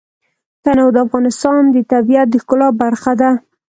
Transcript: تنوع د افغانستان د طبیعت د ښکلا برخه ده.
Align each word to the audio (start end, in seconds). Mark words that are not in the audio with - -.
تنوع 0.63 0.89
د 0.93 0.97
افغانستان 1.05 1.61
د 1.69 1.77
طبیعت 1.91 2.27
د 2.31 2.35
ښکلا 2.43 2.69
برخه 2.81 3.13
ده. 3.21 3.31